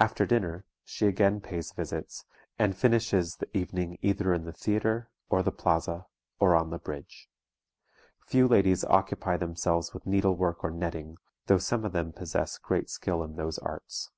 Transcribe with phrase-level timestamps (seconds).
[0.00, 2.24] After dinner she again pays visits,
[2.58, 6.06] and finishes the evening either in the theatre, or the Plaza,
[6.40, 7.28] or on the bridge.
[8.26, 13.22] Few ladies occupy themselves with needlework or netting, though some of them possess great skill
[13.22, 14.10] in those arts.